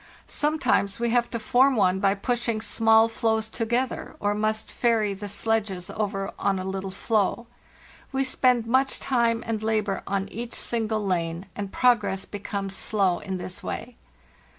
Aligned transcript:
Sometimes 0.25 0.99
we 0.99 1.11
have 1.11 1.29
to 1.29 1.37
form 1.37 1.75
one 1.75 1.99
by 1.99 2.15
pushing 2.15 2.59
small 2.59 3.07
floes 3.07 3.47
together, 3.49 4.15
or 4.19 4.33
must 4.33 4.71
ferry 4.71 5.13
the 5.13 5.29
sledges 5.29 5.91
over 5.91 6.31
on 6.39 6.57
a 6.57 6.65
little 6.65 6.89
floe.. 6.89 7.45
We 8.11 8.23
spend 8.23 8.65
much 8.65 8.99
time 8.99 9.43
and 9.45 9.61
labor 9.61 10.01
on 10.07 10.27
each 10.29 10.55
single 10.55 11.05
lane, 11.05 11.45
and 11.55 11.71
progress 11.71 12.25
becomes 12.25 12.75
slow 12.75 13.19
in 13.19 13.37
this 13.37 13.61
way. 13.61 13.95